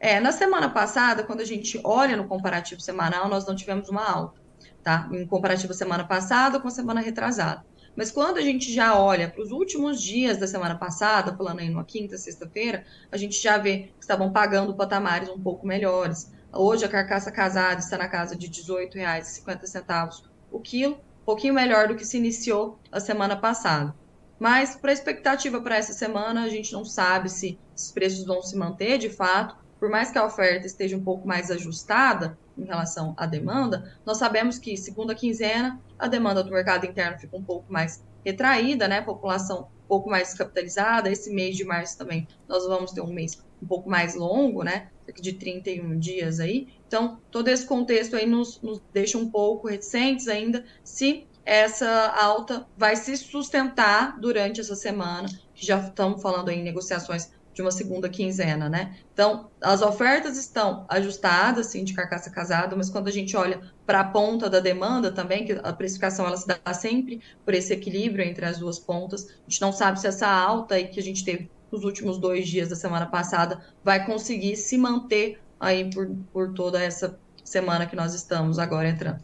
É, 0.00 0.20
na 0.20 0.30
semana 0.30 0.68
passada, 0.68 1.25
quando 1.25 1.40
a 1.40 1.44
gente 1.44 1.80
olha 1.82 2.16
no 2.16 2.28
comparativo 2.28 2.80
semanal, 2.80 3.28
nós 3.28 3.47
não 3.47 3.56
tivemos 3.56 3.88
uma 3.88 4.08
alta, 4.08 4.40
tá? 4.82 5.08
Em 5.12 5.26
comparativo 5.26 5.75
semana 5.75 6.04
passada 6.04 6.61
com 6.61 6.68
a 6.68 6.70
semana 6.70 7.00
retrasada. 7.00 7.64
Mas 7.97 8.12
quando 8.12 8.38
a 8.38 8.42
gente 8.42 8.73
já 8.73 8.97
olha 8.97 9.28
para 9.28 9.42
os 9.42 9.50
últimos 9.50 10.00
dias 10.00 10.38
da 10.38 10.47
semana 10.47 10.76
passada, 10.76 11.37
falando 11.37 11.58
aí 11.58 11.68
numa 11.68 11.85
quinta, 11.85 12.16
sexta-feira, 12.16 12.85
a 13.11 13.16
gente 13.16 13.42
já 13.42 13.58
vê 13.58 13.90
que 13.97 14.02
estavam 14.02 14.30
pagando 14.30 14.73
patamares 14.73 15.28
um 15.28 15.40
pouco 15.40 15.66
melhores. 15.66 16.32
Hoje 16.52 16.85
a 16.85 16.88
carcaça 16.88 17.32
casada 17.32 17.80
está 17.80 17.99
na 17.99 18.06
casa 18.06 18.37
de 18.37 18.47
R$ 18.47 18.52
18,50 18.52 20.23
o 20.52 20.61
quilo, 20.61 20.94
um 20.94 21.25
pouquinho 21.25 21.54
melhor 21.54 21.88
do 21.88 21.97
que 21.97 22.04
se 22.04 22.16
iniciou 22.16 22.78
a 22.92 23.00
semana 23.00 23.37
passada. 23.37 23.92
Mas 24.38 24.76
para 24.76 24.90
a 24.90 24.95
expectativa 24.95 25.61
para 25.61 25.76
essa 25.76 25.92
semana, 25.92 26.45
a 26.45 26.49
gente 26.49 26.73
não 26.73 26.85
sabe 26.85 27.28
se 27.28 27.59
os 27.76 27.90
preços 27.90 28.25
vão 28.25 28.40
se 28.42 28.57
manter 28.57 28.99
de 28.99 29.11
fato. 29.11 29.57
Por 29.78 29.88
mais 29.88 30.11
que 30.11 30.18
a 30.18 30.25
oferta 30.25 30.66
esteja 30.66 30.97
um 30.97 31.02
pouco 31.02 31.26
mais 31.26 31.50
ajustada 31.50 32.38
em 32.57 32.64
relação 32.64 33.14
à 33.16 33.26
demanda, 33.26 33.97
nós 34.04 34.18
sabemos 34.18 34.59
que, 34.59 34.76
segundo 34.76 35.12
a 35.12 35.14
quinzena, 35.14 35.80
a 35.99 36.09
demanda 36.09 36.42
do 36.42 36.50
mercado 36.50 36.85
interno 36.85 37.18
fica 37.18 37.37
um 37.37 37.45
pouco 37.45 37.73
mais 37.73 38.02
retraída, 38.25 38.88
né? 38.88 39.00
População 39.00 39.68
um 39.85 39.88
pouco 39.88 40.11
mais 40.11 40.35
capitalizada. 40.35 41.11
Esse 41.11 41.33
mês 41.33 41.57
de 41.57 41.64
março 41.64 41.97
também 41.97 42.26
nós 42.49 42.66
vamos 42.66 42.92
ter 42.92 43.00
um 43.00 43.12
mês 43.12 43.40
um 43.62 43.66
pouco 43.66 43.88
mais 43.88 44.14
longo, 44.14 44.62
né? 44.62 44.88
Cerca 45.07 45.23
de 45.23 45.33
31 45.35 45.99
dias 45.99 46.40
aí. 46.40 46.68
Então, 46.87 47.21
todo 47.30 47.49
esse 47.49 47.64
contexto 47.64 48.16
aí 48.16 48.26
nos, 48.26 48.61
nos 48.61 48.83
deixa 48.92 49.16
um 49.16 49.30
pouco 49.30 49.68
reticentes 49.68 50.26
ainda 50.26 50.64
se 50.83 51.27
essa 51.49 52.12
alta 52.14 52.67
vai 52.76 52.95
se 52.95 53.17
sustentar 53.17 54.21
durante 54.21 54.61
essa 54.61 54.75
semana, 54.75 55.26
que 55.55 55.64
já 55.64 55.78
estamos 55.78 56.21
falando 56.21 56.50
em 56.50 56.62
negociações 56.62 57.33
de 57.55 57.62
uma 57.62 57.71
segunda 57.71 58.07
quinzena, 58.07 58.69
né? 58.69 58.99
Então, 59.14 59.49
as 59.59 59.81
ofertas 59.81 60.37
estão 60.37 60.85
ajustadas, 60.90 61.69
sim, 61.69 61.85
de 61.85 61.95
carcaça 61.95 62.28
casada, 62.28 62.76
mas 62.76 62.90
quando 62.90 63.09
a 63.09 63.11
gente 63.11 63.35
olha 63.35 63.62
para 63.87 64.00
a 64.00 64.05
ponta 64.05 64.50
da 64.50 64.61
demanda 64.61 65.11
também, 65.11 65.47
que 65.47 65.52
a 65.52 65.73
precificação 65.73 66.26
ela 66.26 66.37
se 66.37 66.47
dá 66.47 66.75
sempre 66.75 67.23
por 67.47 67.55
esse 67.55 67.73
equilíbrio 67.73 68.23
entre 68.23 68.45
as 68.45 68.59
duas 68.59 68.78
pontas, 68.78 69.25
a 69.25 69.49
gente 69.49 69.62
não 69.62 69.73
sabe 69.73 69.99
se 69.99 70.07
essa 70.07 70.28
alta 70.28 70.75
aí 70.75 70.88
que 70.88 71.00
a 71.00 71.02
gente 71.02 71.25
teve 71.25 71.50
nos 71.73 71.83
últimos 71.83 72.19
dois 72.19 72.47
dias 72.47 72.69
da 72.69 72.76
semana 72.76 73.07
passada 73.07 73.59
vai 73.83 74.05
conseguir 74.05 74.55
se 74.55 74.76
manter 74.76 75.40
aí 75.59 75.90
por, 75.90 76.11
por 76.31 76.52
toda 76.52 76.78
essa 76.81 77.19
semana 77.43 77.87
que 77.87 77.97
nós 77.97 78.12
estamos 78.12 78.59
agora 78.59 78.87
entrando. 78.87 79.21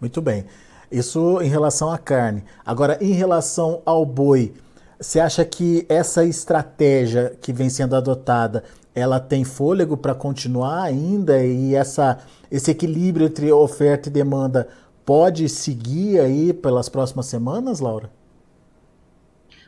Muito 0.00 0.20
bem. 0.20 0.44
Isso 0.90 1.40
em 1.42 1.48
relação 1.48 1.90
à 1.90 1.98
carne. 1.98 2.44
Agora, 2.64 2.98
em 3.00 3.12
relação 3.12 3.82
ao 3.84 4.06
boi, 4.06 4.54
você 4.98 5.20
acha 5.20 5.44
que 5.44 5.84
essa 5.88 6.24
estratégia 6.24 7.36
que 7.40 7.52
vem 7.52 7.68
sendo 7.68 7.94
adotada, 7.94 8.64
ela 8.94 9.20
tem 9.20 9.44
fôlego 9.44 9.96
para 9.96 10.14
continuar 10.14 10.82
ainda 10.82 11.44
e 11.44 11.74
essa, 11.74 12.18
esse 12.50 12.70
equilíbrio 12.70 13.26
entre 13.26 13.52
oferta 13.52 14.08
e 14.08 14.12
demanda 14.12 14.68
pode 15.04 15.48
seguir 15.48 16.20
aí 16.20 16.52
pelas 16.52 16.88
próximas 16.88 17.26
semanas, 17.26 17.80
Laura? 17.80 18.10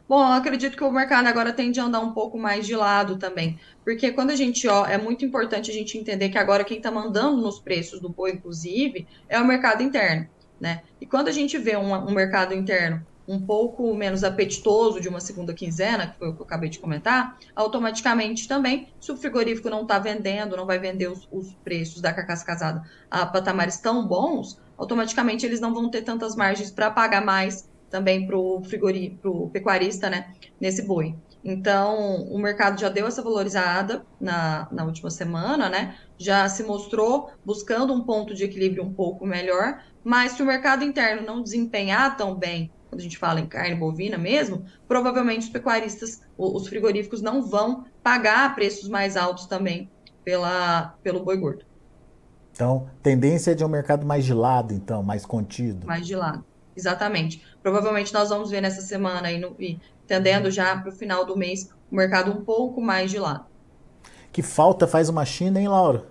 Bom, 0.08 0.20
eu 0.20 0.32
acredito 0.32 0.76
que 0.76 0.82
o 0.82 0.90
mercado 0.90 1.28
agora 1.28 1.52
tende 1.52 1.78
a 1.78 1.84
andar 1.84 2.00
um 2.00 2.12
pouco 2.12 2.36
mais 2.36 2.66
de 2.66 2.74
lado 2.74 3.16
também, 3.16 3.56
porque 3.84 4.10
quando 4.10 4.30
a 4.30 4.36
gente, 4.36 4.66
ó, 4.66 4.84
é 4.84 4.98
muito 4.98 5.24
importante 5.24 5.70
a 5.70 5.74
gente 5.74 5.96
entender 5.96 6.30
que 6.30 6.36
agora 6.36 6.64
quem 6.64 6.78
está 6.78 6.90
mandando 6.90 7.40
nos 7.40 7.60
preços 7.60 8.00
do 8.00 8.08
boi, 8.08 8.32
inclusive, 8.32 9.06
é 9.28 9.40
o 9.40 9.46
mercado 9.46 9.84
interno, 9.84 10.26
né? 10.60 10.82
E 11.00 11.06
quando 11.06 11.28
a 11.28 11.32
gente 11.32 11.56
vê 11.56 11.76
um, 11.76 11.92
um 11.92 12.12
mercado 12.12 12.54
interno 12.54 13.04
um 13.30 13.40
pouco 13.40 13.94
menos 13.94 14.24
apetitoso 14.24 15.00
de 15.00 15.08
uma 15.08 15.20
segunda 15.20 15.54
quinzena, 15.54 16.08
que 16.08 16.18
foi 16.18 16.28
o 16.28 16.34
que 16.34 16.40
eu 16.40 16.46
acabei 16.46 16.68
de 16.68 16.80
comentar, 16.80 17.38
automaticamente 17.54 18.48
também, 18.48 18.88
se 19.00 19.12
o 19.12 19.16
frigorífico 19.16 19.70
não 19.70 19.82
está 19.82 20.00
vendendo, 20.00 20.56
não 20.56 20.66
vai 20.66 20.80
vender 20.80 21.08
os, 21.08 21.28
os, 21.30 21.54
preços 21.62 22.00
da 22.02 22.12
carcaça 22.12 22.44
casada 22.44 22.82
a 23.08 23.24
patamares 23.24 23.76
tão 23.76 24.04
bons, 24.04 24.60
automaticamente 24.76 25.46
eles 25.46 25.60
não 25.60 25.72
vão 25.72 25.88
ter 25.88 26.02
tantas 26.02 26.34
margens 26.34 26.72
para 26.72 26.90
pagar 26.90 27.24
mais 27.24 27.68
também 27.88 28.26
para 28.26 28.36
o 28.36 29.50
pecuarista, 29.52 30.10
né, 30.10 30.32
nesse 30.60 30.82
boi. 30.82 31.14
Então, 31.44 32.16
o 32.24 32.38
mercado 32.38 32.78
já 32.78 32.88
deu 32.88 33.06
essa 33.06 33.22
valorizada 33.22 34.04
na, 34.20 34.68
na 34.70 34.84
última 34.84 35.10
semana, 35.10 35.70
né? 35.70 35.96
Já 36.18 36.46
se 36.48 36.62
mostrou 36.62 37.30
buscando 37.44 37.94
um 37.94 38.02
ponto 38.02 38.34
de 38.34 38.44
equilíbrio 38.44 38.84
um 38.84 38.92
pouco 38.92 39.24
melhor, 39.26 39.82
mas 40.04 40.32
se 40.32 40.42
o 40.42 40.46
mercado 40.46 40.84
interno 40.84 41.26
não 41.26 41.42
desempenhar 41.42 42.16
tão 42.16 42.34
bem 42.34 42.70
quando 42.90 43.00
a 43.00 43.04
gente 43.04 43.18
fala 43.18 43.38
em 43.38 43.46
carne 43.46 43.76
bovina 43.76 44.18
mesmo, 44.18 44.64
provavelmente 44.88 45.44
os 45.44 45.48
pecuaristas, 45.48 46.22
os 46.36 46.66
frigoríficos 46.66 47.22
não 47.22 47.40
vão 47.40 47.84
pagar 48.02 48.52
preços 48.56 48.88
mais 48.88 49.16
altos 49.16 49.46
também 49.46 49.88
pela, 50.24 50.96
pelo 51.00 51.24
boi 51.24 51.36
gordo. 51.36 51.64
Então, 52.52 52.90
tendência 53.00 53.54
de 53.54 53.64
um 53.64 53.68
mercado 53.68 54.04
mais 54.04 54.24
de 54.24 54.34
lado, 54.34 54.74
então, 54.74 55.04
mais 55.04 55.24
contido. 55.24 55.86
Mais 55.86 56.04
de 56.04 56.16
lado, 56.16 56.44
exatamente. 56.76 57.44
Provavelmente 57.62 58.12
nós 58.12 58.28
vamos 58.28 58.50
ver 58.50 58.60
nessa 58.60 58.82
semana 58.82 59.30
e, 59.30 59.38
no, 59.38 59.54
e 59.58 59.78
tendendo 60.04 60.50
já 60.50 60.76
para 60.76 60.90
o 60.90 60.92
final 60.92 61.24
do 61.24 61.36
mês 61.36 61.70
o 61.90 61.94
mercado 61.94 62.32
um 62.32 62.44
pouco 62.44 62.80
mais 62.80 63.08
de 63.08 63.20
lado. 63.20 63.46
Que 64.32 64.42
falta 64.42 64.86
faz 64.86 65.08
uma 65.08 65.24
China, 65.24 65.60
hein, 65.60 65.68
Laura? 65.68 66.09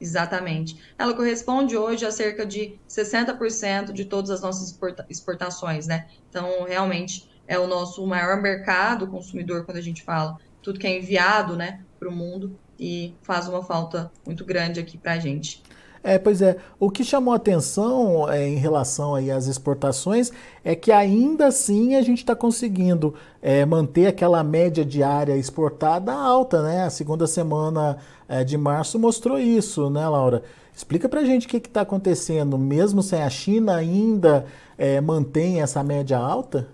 Exatamente. 0.00 0.78
Ela 0.98 1.14
corresponde 1.14 1.76
hoje 1.76 2.04
a 2.04 2.10
cerca 2.10 2.44
de 2.44 2.78
60% 2.86 3.92
de 3.92 4.04
todas 4.04 4.30
as 4.30 4.42
nossas 4.42 4.78
exportações, 5.08 5.86
né? 5.86 6.06
Então, 6.28 6.64
realmente, 6.64 7.28
é 7.46 7.58
o 7.58 7.66
nosso 7.66 8.06
maior 8.06 8.40
mercado 8.42 9.06
consumidor 9.06 9.64
quando 9.64 9.78
a 9.78 9.82
gente 9.82 10.02
fala 10.02 10.36
tudo 10.60 10.78
que 10.78 10.86
é 10.86 10.98
enviado, 10.98 11.56
né, 11.56 11.84
para 11.98 12.08
o 12.08 12.12
mundo 12.12 12.58
e 12.78 13.16
faz 13.22 13.48
uma 13.48 13.62
falta 13.62 14.12
muito 14.24 14.44
grande 14.44 14.80
aqui 14.80 14.98
para 14.98 15.12
a 15.12 15.18
gente. 15.18 15.62
É, 16.08 16.20
pois 16.20 16.40
é. 16.40 16.56
O 16.78 16.88
que 16.88 17.02
chamou 17.02 17.34
a 17.34 17.36
atenção 17.36 18.30
é, 18.30 18.46
em 18.46 18.54
relação 18.54 19.12
aí 19.12 19.28
às 19.28 19.48
exportações 19.48 20.30
é 20.62 20.76
que 20.76 20.92
ainda 20.92 21.48
assim 21.48 21.96
a 21.96 22.00
gente 22.00 22.18
está 22.18 22.32
conseguindo 22.36 23.12
é, 23.42 23.66
manter 23.66 24.06
aquela 24.06 24.44
média 24.44 24.84
diária 24.84 25.36
exportada 25.36 26.12
alta, 26.12 26.62
né? 26.62 26.84
A 26.84 26.90
segunda 26.90 27.26
semana 27.26 27.96
é, 28.28 28.44
de 28.44 28.56
março 28.56 29.00
mostrou 29.00 29.36
isso, 29.36 29.90
né, 29.90 30.08
Laura? 30.08 30.44
Explica 30.72 31.08
pra 31.08 31.24
gente 31.24 31.48
o 31.48 31.50
que 31.50 31.56
está 31.56 31.80
acontecendo. 31.80 32.56
Mesmo 32.56 33.02
sem 33.02 33.20
a 33.20 33.28
China, 33.28 33.74
ainda 33.74 34.46
é, 34.78 35.00
mantém 35.00 35.60
essa 35.60 35.82
média 35.82 36.18
alta? 36.18 36.68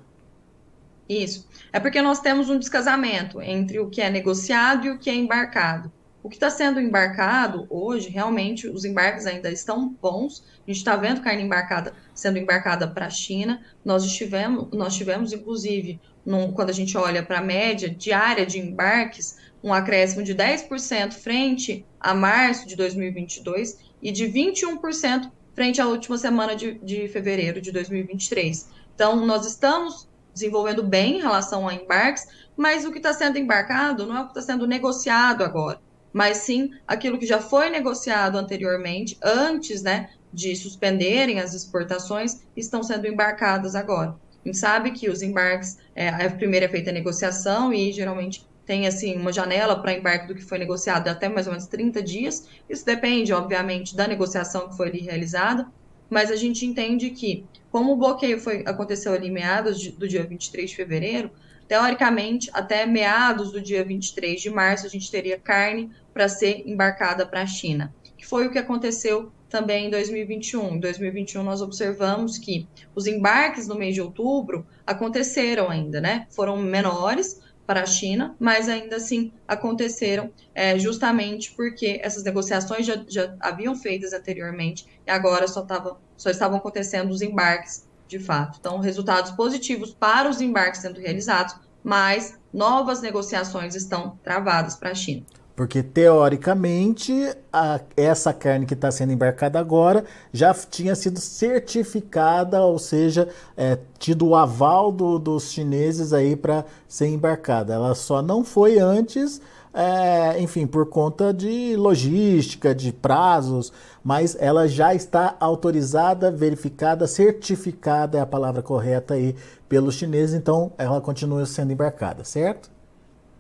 Isso. 1.09 1.49
É 1.73 1.81
porque 1.81 2.03
nós 2.03 2.21
temos 2.21 2.51
um 2.51 2.59
descasamento 2.59 3.41
entre 3.41 3.81
o 3.81 3.89
que 3.89 4.03
é 4.03 4.11
negociado 4.11 4.87
e 4.87 4.91
o 4.91 4.99
que 4.99 5.09
é 5.09 5.15
embarcado. 5.15 5.91
O 6.23 6.29
que 6.29 6.37
está 6.37 6.49
sendo 6.49 6.79
embarcado 6.79 7.67
hoje, 7.69 8.09
realmente, 8.09 8.69
os 8.69 8.85
embarques 8.85 9.27
ainda 9.27 9.51
estão 9.51 9.89
bons. 10.01 10.45
A 10.65 10.71
gente 10.71 10.77
está 10.77 10.95
vendo 10.95 11.21
carne 11.21 11.43
embarcada 11.43 11.93
sendo 12.15 12.39
embarcada 12.39 12.87
para 12.87 13.07
a 13.07 13.11
China. 13.11 13.61
Nós 13.85 14.07
tivemos, 14.07 14.69
nós 14.73 14.95
tivemos 14.95 15.33
inclusive, 15.33 16.01
num, 16.25 16.53
quando 16.53 16.71
a 16.71 16.73
gente 16.73 16.97
olha 16.97 17.25
para 17.25 17.39
a 17.39 17.43
média 17.43 17.91
diária 17.91 18.47
de 18.47 18.61
embarques, 18.61 19.37
um 19.65 19.75
acréscimo 19.75 20.23
de 20.23 20.33
10% 20.33 21.13
frente 21.13 21.85
a 21.99 22.15
março 22.15 22.69
de 22.69 22.77
2022 22.77 23.81
e 24.01 24.13
de 24.13 24.27
21% 24.27 25.29
frente 25.57 25.81
à 25.81 25.89
última 25.89 26.17
semana 26.17 26.55
de, 26.55 26.75
de 26.75 27.09
fevereiro 27.09 27.61
de 27.61 27.73
2023. 27.73 28.69
Então, 28.95 29.27
nós 29.27 29.45
estamos 29.45 30.09
desenvolvendo 30.33 30.85
bem 30.85 31.17
em 31.19 31.21
relação 31.21 31.67
a 31.67 31.75
embarques, 31.75 32.29
mas 32.57 32.85
o 32.85 32.93
que 32.93 32.99
está 32.99 33.13
sendo 33.13 33.39
embarcado 33.39 34.07
não 34.07 34.17
é 34.17 34.21
o 34.21 34.25
que 34.27 34.39
está 34.39 34.53
sendo 34.53 34.69
negociado 34.69 35.43
agora 35.43 35.81
mas 36.13 36.39
sim 36.39 36.71
aquilo 36.87 37.19
que 37.19 37.27
já 37.27 37.41
foi 37.41 37.71
negociado 37.71 38.37
anteriormente, 38.37 39.17
antes 39.23 39.83
né, 39.83 40.11
de 40.33 40.55
suspenderem 40.57 41.41
as 41.41 41.55
exportações, 41.55 42.41
estão 42.57 42.83
sendo 42.83 43.07
embarcadas 43.07 43.75
agora. 43.75 44.17
A 44.45 44.49
gente 44.49 44.59
sabe 44.59 44.91
que 44.91 45.09
os 45.09 45.23
embarques, 45.23 45.79
é, 45.95 46.09
a 46.09 46.31
primeira 46.31 46.67
é 46.67 46.69
feita 46.69 46.91
a 46.91 46.93
negociação 46.93 47.73
e 47.73 47.93
geralmente 47.93 48.45
tem 48.67 48.87
assim 48.87 49.17
uma 49.17 49.33
janela 49.33 49.81
para 49.81 49.93
embarque 49.93 50.27
do 50.27 50.35
que 50.35 50.43
foi 50.43 50.59
negociado 50.59 51.09
até 51.09 51.29
mais 51.29 51.47
ou 51.47 51.53
menos 51.53 51.67
30 51.67 52.03
dias. 52.03 52.49
Isso 52.69 52.85
depende, 52.85 53.33
obviamente, 53.33 53.95
da 53.95 54.07
negociação 54.07 54.69
que 54.69 54.77
foi 54.77 54.89
ali 54.89 55.01
realizada, 55.01 55.67
mas 56.11 56.31
a 56.31 56.37
gente 56.37 56.67
entende 56.67 57.11
que, 57.11 57.45
como 57.71 57.93
o 57.93 57.97
bloqueio 57.97 58.41
foi, 58.41 58.63
aconteceu 58.67 59.13
ali 59.13 59.31
meados 59.31 59.81
de, 59.81 59.93
do 59.93 60.07
dia 60.07 60.25
23 60.25 60.71
de 60.71 60.77
fevereiro, 60.77 61.31
teoricamente, 61.73 62.51
até 62.53 62.85
meados 62.85 63.51
do 63.51 63.59
dia 63.59 63.83
23 63.83 64.43
de 64.43 64.51
março, 64.51 64.85
a 64.85 64.91
gente 64.91 65.11
teria 65.11 65.39
carne 65.39 65.91
para 66.13 66.29
ser 66.29 66.69
embarcada 66.69 67.25
para 67.25 67.41
a 67.41 67.47
China, 67.47 67.95
que 68.15 68.27
foi 68.27 68.47
o 68.47 68.51
que 68.51 68.59
aconteceu 68.59 69.33
também 69.49 69.87
em 69.87 69.91
2021. 69.91 70.75
Em 70.75 70.79
2021, 70.79 71.43
nós 71.43 71.63
observamos 71.63 72.37
que 72.37 72.69
os 72.95 73.07
embarques 73.07 73.67
no 73.67 73.75
mês 73.75 73.95
de 73.95 74.03
outubro 74.03 74.67
aconteceram 74.87 75.71
ainda, 75.71 75.99
né? 75.99 76.27
Foram 76.29 76.59
menores 76.59 77.41
para 77.67 77.85
a 77.85 77.87
China, 77.87 78.37
mas 78.39 78.69
ainda 78.69 78.97
assim 78.97 79.33
aconteceram 79.49 80.31
é, 80.55 80.79
justamente 80.79 81.53
porque 81.53 82.01
essas 82.03 82.23
negociações 82.23 82.85
já, 82.85 83.03
já 83.09 83.35
haviam 83.41 83.75
feitas 83.75 84.13
anteriormente 84.13 84.87
e 85.07 85.11
agora 85.11 85.49
só, 85.49 85.63
tava, 85.63 85.99
só 86.19 86.29
estavam 86.29 86.59
acontecendo 86.59 87.11
os 87.11 87.23
embarques 87.23 87.91
de 88.13 88.19
fato. 88.19 88.59
Então, 88.61 88.79
resultados 88.79 89.31
positivos 89.33 89.95
para 89.99 90.29
os 90.29 90.41
embarques 90.41 90.83
sendo 90.83 91.01
realizados, 91.01 91.57
mas 91.83 92.39
novas 92.53 93.01
negociações 93.01 93.75
estão 93.75 94.19
travadas 94.23 94.77
para 94.77 94.91
a 94.91 94.95
China. 94.95 95.25
Porque, 95.57 95.83
teoricamente, 95.83 97.13
a, 97.53 97.81
essa 97.97 98.33
carne 98.33 98.67
que 98.67 98.75
está 98.75 98.91
sendo 98.91 99.13
embarcada 99.13 99.59
agora 99.59 100.05
já 100.33 100.53
tinha 100.55 100.95
sido 100.95 101.21
certificada, 101.21 102.63
ou 102.63 102.79
seja, 102.79 103.29
é, 103.57 103.79
tido 103.99 104.29
o 104.29 104.35
aval 104.35 104.91
do, 104.91 105.19
dos 105.19 105.51
chineses 105.51 106.13
aí 106.13 106.37
para 106.37 106.65
ser 106.89 107.09
embarcada. 107.09 107.75
Ela 107.75 107.95
só 107.95 108.23
não 108.23 108.45
foi 108.45 108.79
antes, 108.79 109.41
é, 109.75 110.41
enfim, 110.41 110.67
por 110.67 110.87
conta 110.87 111.33
de 111.33 111.75
logística, 111.77 112.75
de 112.75 112.93
prazos, 112.93 113.73
mas 114.05 114.37
ela 114.39 114.69
já 114.69 114.95
está 114.95 115.37
autorizada, 115.41 116.31
verificada, 116.31 117.07
certificada 117.07 118.19
é 118.19 118.21
a 118.21 118.27
palavra 118.27 118.63
correta 118.63 119.15
aí 119.15 119.35
pelos 119.69 119.95
chineses, 119.95 120.35
então 120.35 120.73
ela 120.77 121.01
continua 121.01 121.47
sendo 121.47 121.73
embarcada, 121.73 122.23
certo? 122.25 122.71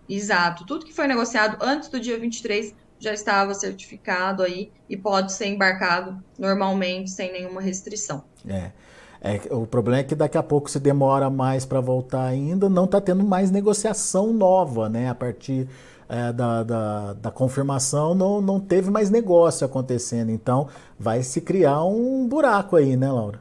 Exato. 0.08 0.64
Tudo 0.64 0.84
que 0.84 0.92
foi 0.92 1.06
negociado 1.06 1.58
antes 1.60 1.88
do 1.88 2.00
dia 2.00 2.18
23 2.18 2.74
já 2.98 3.12
estava 3.12 3.52
certificado 3.52 4.42
aí 4.42 4.70
e 4.88 4.96
pode 4.96 5.32
ser 5.32 5.46
embarcado 5.46 6.22
normalmente 6.38 7.10
sem 7.10 7.32
nenhuma 7.32 7.60
restrição. 7.60 8.24
É. 8.46 8.70
É, 9.24 9.40
o 9.54 9.64
problema 9.66 10.00
é 10.00 10.02
que 10.02 10.16
daqui 10.16 10.36
a 10.36 10.42
pouco 10.42 10.68
se 10.68 10.80
demora 10.80 11.30
mais 11.30 11.64
para 11.64 11.80
voltar 11.80 12.24
ainda, 12.24 12.68
não 12.68 12.86
está 12.86 13.00
tendo 13.00 13.22
mais 13.22 13.52
negociação 13.52 14.32
nova, 14.32 14.88
né? 14.88 15.08
A 15.08 15.14
partir 15.14 15.68
é, 16.12 16.30
da, 16.30 16.62
da, 16.62 17.12
da, 17.14 17.30
confirmação 17.30 18.14
não, 18.14 18.38
não 18.42 18.60
teve 18.60 18.90
mais 18.90 19.08
negócio 19.08 19.64
acontecendo. 19.64 20.30
Então 20.30 20.68
vai 20.98 21.22
se 21.22 21.40
criar 21.40 21.82
um 21.84 22.28
buraco 22.28 22.76
aí, 22.76 22.96
né, 22.96 23.10
Laura? 23.10 23.40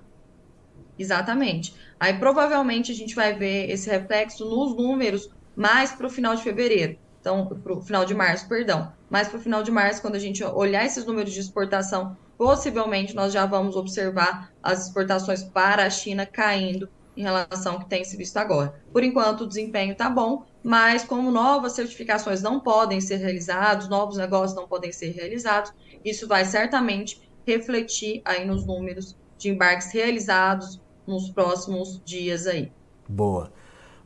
Exatamente. 0.98 1.76
Aí 2.00 2.18
provavelmente 2.18 2.90
a 2.90 2.96
gente 2.96 3.14
vai 3.14 3.34
ver 3.34 3.70
esse 3.70 3.90
reflexo 3.90 4.46
nos 4.46 4.74
números 4.74 5.30
mais 5.54 5.92
para 5.92 6.08
o 6.08 6.10
final 6.10 6.34
de 6.34 6.44
fevereiro. 6.44 6.98
Então, 7.20 7.46
para 7.46 7.74
o 7.74 7.82
final 7.82 8.06
de 8.06 8.14
março, 8.14 8.48
perdão. 8.48 8.94
Mas 9.10 9.28
para 9.28 9.38
o 9.38 9.42
final 9.42 9.62
de 9.62 9.70
março, 9.70 10.02
quando 10.02 10.16
a 10.16 10.20
gente 10.20 10.42
olhar 10.44 10.86
esses 10.86 11.06
números 11.06 11.34
de 11.34 11.40
exportação, 11.42 12.16
possivelmente 12.38 13.14
nós 13.14 13.34
já 13.34 13.46
vamos 13.46 13.76
observar 13.76 14.52
as 14.64 14.88
exportações 14.88 15.44
para 15.44 15.86
a 15.86 15.90
China 15.90 16.26
caindo 16.26 16.90
em 17.16 17.22
relação 17.22 17.74
ao 17.74 17.80
que 17.80 17.90
tem 17.90 18.04
se 18.04 18.16
visto 18.16 18.38
agora. 18.38 18.74
Por 18.94 19.04
enquanto, 19.04 19.42
o 19.42 19.48
desempenho 19.48 19.92
está 19.92 20.10
bom, 20.10 20.46
mas 20.64 21.04
como 21.04 21.32
novas 21.32 21.74
certificações 21.74 22.42
não 22.42 22.60
podem 22.60 23.02
ser 23.02 23.18
realizadas, 23.18 23.90
novos 23.90 24.18
negócios 24.18 24.56
não 24.56 24.68
podem 24.68 24.92
ser 24.92 25.12
realizados, 25.12 25.74
isso 26.04 26.28
vai 26.28 26.46
certamente 26.46 27.22
refletir 27.46 28.22
aí 28.24 28.46
nos 28.46 28.66
números 28.66 29.16
de 29.38 29.50
embarques 29.50 29.92
realizados 29.92 30.80
nos 31.08 31.30
próximos 31.30 32.02
dias 32.06 32.46
aí. 32.46 32.72
Boa. 33.08 33.52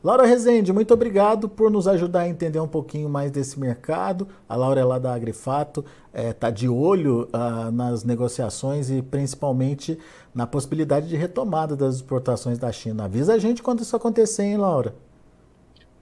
Laura 0.02 0.24
Rezende, 0.24 0.72
muito 0.72 0.94
obrigado 0.94 1.48
por 1.48 1.70
nos 1.70 1.88
ajudar 1.88 2.20
a 2.20 2.28
entender 2.28 2.60
um 2.60 2.68
pouquinho 2.68 3.08
mais 3.08 3.30
desse 3.30 3.58
mercado. 3.58 4.28
A 4.48 4.54
Laura 4.54 4.80
é 4.80 4.84
lá 4.84 4.98
da 4.98 5.12
Agrifato, 5.12 5.84
está 6.14 6.22
é, 6.22 6.32
tá 6.32 6.50
de 6.50 6.68
olho 6.68 7.28
uh, 7.34 7.72
nas 7.72 8.04
negociações 8.04 8.88
e 8.88 9.02
principalmente 9.02 9.98
na 10.34 10.46
possibilidade 10.46 11.08
de 11.08 11.16
retomada 11.16 11.74
das 11.74 11.96
exportações 11.96 12.58
da 12.58 12.70
China. 12.70 13.06
Avisa 13.06 13.34
a 13.34 13.38
gente 13.38 13.62
quando 13.62 13.80
isso 13.80 13.96
acontecer, 13.96 14.44
hein, 14.44 14.58
Laura? 14.58 14.94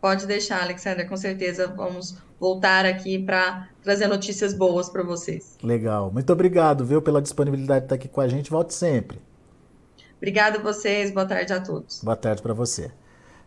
Pode 0.04 0.26
deixar, 0.26 0.60
Alexandre, 0.60 1.06
com 1.06 1.16
certeza 1.16 1.66
vamos 1.66 2.18
voltar 2.38 2.84
aqui 2.84 3.18
para 3.18 3.70
trazer 3.82 4.06
notícias 4.06 4.52
boas 4.52 4.86
para 4.90 5.02
vocês. 5.02 5.56
Legal. 5.62 6.10
Muito 6.12 6.30
obrigado, 6.30 6.84
viu, 6.84 7.00
pela 7.00 7.22
disponibilidade 7.22 7.80
de 7.80 7.84
estar 7.86 7.94
aqui 7.94 8.06
com 8.06 8.20
a 8.20 8.28
gente. 8.28 8.50
Volte 8.50 8.74
sempre. 8.74 9.18
Obrigada 10.18 10.58
a 10.58 10.62
vocês. 10.62 11.10
Boa 11.10 11.24
tarde 11.24 11.54
a 11.54 11.60
todos. 11.62 12.04
Boa 12.04 12.16
tarde 12.16 12.42
para 12.42 12.52
você. 12.52 12.90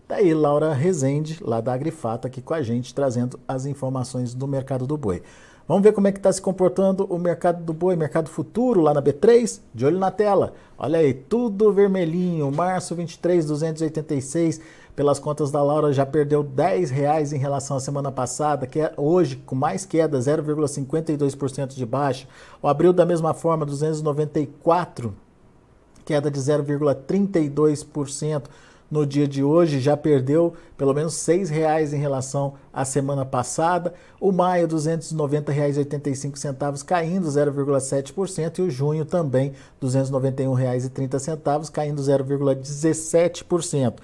Daí 0.08 0.34
Laura 0.34 0.74
Rezende, 0.74 1.38
lá 1.42 1.62
da 1.62 1.74
Agrifato, 1.74 2.26
aqui 2.26 2.42
com 2.42 2.56
a 2.56 2.64
gente, 2.64 2.92
trazendo 2.92 3.40
as 3.48 3.68
informações 3.68 4.34
do 4.34 4.48
mercado 4.48 4.88
do 4.88 4.98
boi. 4.98 5.22
Vamos 5.68 5.84
ver 5.84 5.92
como 5.92 6.08
é 6.08 6.14
que 6.14 6.18
está 6.18 6.32
se 6.32 6.42
comportando 6.42 7.04
o 7.06 7.20
mercado 7.20 7.62
do 7.62 7.74
boi, 7.74 7.96
mercado 7.98 8.30
futuro 8.30 8.80
lá 8.80 8.94
na 8.94 9.02
B3? 9.02 9.60
De 9.76 9.86
olho 9.86 10.00
na 10.00 10.10
tela. 10.10 10.54
Olha 10.78 10.98
aí, 10.98 11.14
tudo 11.14 11.74
vermelhinho. 11.74 12.50
Março 12.50 12.96
23, 12.96 13.46
286. 13.46 14.62
Pelas 14.98 15.18
contas 15.20 15.52
da 15.52 15.62
Laura, 15.62 15.94
já 15.94 16.08
perdeu 16.08 16.42
10 16.42 16.90
reais 16.90 17.32
em 17.32 17.38
relação 17.38 17.78
à 17.78 17.80
semana 17.80 18.12
passada, 18.12 18.66
que 18.66 18.80
é 18.80 18.92
hoje 18.98 19.36
com 19.36 19.54
mais 19.54 19.86
queda, 19.86 20.18
0,52% 20.18 21.76
de 21.76 21.86
baixa. 21.86 22.28
O 22.64 22.68
abril 22.68 22.92
da 22.92 23.06
mesma 23.06 23.32
forma, 23.32 23.64
294, 23.64 25.14
queda 26.04 26.32
de 26.32 26.40
0,32% 26.40 28.46
no 28.90 29.06
dia 29.06 29.28
de 29.28 29.44
hoje 29.44 29.82
já 29.82 29.98
perdeu 29.98 30.54
pelo 30.78 30.94
menos 30.94 31.28
R$ 31.28 31.44
reais 31.46 31.92
em 31.94 31.98
relação 31.98 32.54
à 32.74 32.86
semana 32.86 33.26
passada. 33.26 33.94
O 34.20 34.32
maio, 34.32 34.66
R$ 34.66 34.74
290,85 34.74 36.84
caindo 36.84 37.28
0,7% 37.28 38.60
e 38.60 38.62
o 38.64 38.72
junho 38.72 39.06
também 39.06 39.50
R$ 39.50 39.88
291,30 39.88 41.70
caindo 41.70 42.02
0,17%. 42.02 43.96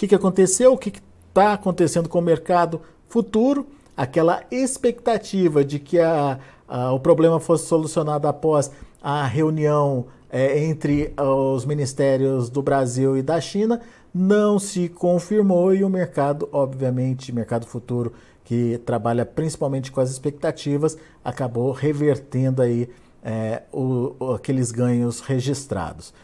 Que, 0.00 0.08
que 0.08 0.14
aconteceu? 0.14 0.72
O 0.72 0.78
que 0.78 0.94
está 1.28 1.52
acontecendo 1.52 2.08
com 2.08 2.20
o 2.20 2.22
mercado 2.22 2.80
futuro? 3.06 3.66
Aquela 3.94 4.42
expectativa 4.50 5.62
de 5.62 5.78
que 5.78 5.98
a, 5.98 6.38
a, 6.66 6.90
o 6.90 6.98
problema 6.98 7.38
fosse 7.38 7.66
solucionado 7.66 8.26
após 8.26 8.70
a 9.02 9.26
reunião 9.26 10.06
é, 10.30 10.64
entre 10.64 11.12
os 11.18 11.66
ministérios 11.66 12.48
do 12.48 12.62
Brasil 12.62 13.14
e 13.14 13.20
da 13.20 13.38
China 13.42 13.78
não 14.14 14.58
se 14.58 14.88
confirmou 14.88 15.74
e 15.74 15.84
o 15.84 15.90
mercado, 15.90 16.48
obviamente, 16.50 17.30
mercado 17.30 17.66
futuro 17.66 18.14
que 18.42 18.80
trabalha 18.86 19.26
principalmente 19.26 19.92
com 19.92 20.00
as 20.00 20.10
expectativas, 20.10 20.96
acabou 21.22 21.72
revertendo 21.72 22.62
aí 22.62 22.88
é, 23.22 23.64
o, 23.70 24.32
aqueles 24.34 24.72
ganhos 24.72 25.20
registrados. 25.20 26.14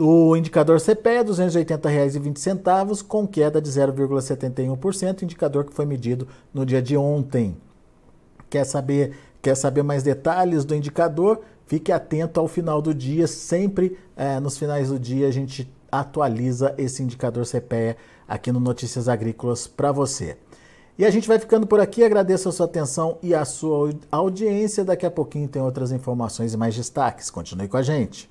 O 0.00 0.36
indicador 0.36 0.80
CPE 0.80 1.08
é 1.08 1.18
R$ 1.18 1.24
280,20, 1.24 3.02
com 3.02 3.26
queda 3.26 3.60
de 3.60 3.68
0,71%, 3.68 5.22
indicador 5.22 5.64
que 5.64 5.74
foi 5.74 5.84
medido 5.84 6.28
no 6.54 6.64
dia 6.64 6.80
de 6.80 6.96
ontem. 6.96 7.56
Quer 8.48 8.64
saber, 8.64 9.16
quer 9.42 9.56
saber 9.56 9.82
mais 9.82 10.04
detalhes 10.04 10.64
do 10.64 10.72
indicador? 10.72 11.40
Fique 11.66 11.90
atento 11.90 12.38
ao 12.38 12.46
final 12.46 12.80
do 12.80 12.94
dia, 12.94 13.26
sempre 13.26 13.98
é, 14.16 14.38
nos 14.38 14.56
finais 14.56 14.88
do 14.88 15.00
dia 15.00 15.26
a 15.26 15.32
gente 15.32 15.68
atualiza 15.90 16.74
esse 16.78 17.02
indicador 17.02 17.44
CPE 17.44 17.96
aqui 18.28 18.52
no 18.52 18.60
Notícias 18.60 19.08
Agrícolas 19.08 19.66
para 19.66 19.90
você. 19.90 20.36
E 20.96 21.04
a 21.04 21.10
gente 21.10 21.26
vai 21.26 21.40
ficando 21.40 21.66
por 21.66 21.80
aqui, 21.80 22.04
agradeço 22.04 22.48
a 22.48 22.52
sua 22.52 22.66
atenção 22.66 23.18
e 23.20 23.34
a 23.34 23.44
sua 23.44 23.92
audiência. 24.12 24.84
Daqui 24.84 25.06
a 25.06 25.10
pouquinho 25.10 25.48
tem 25.48 25.60
outras 25.60 25.90
informações 25.90 26.54
e 26.54 26.56
mais 26.56 26.74
destaques. 26.74 27.30
Continue 27.30 27.68
com 27.68 27.76
a 27.76 27.82
gente. 27.82 28.30